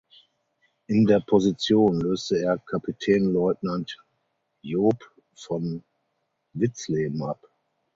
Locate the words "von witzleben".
5.35-7.21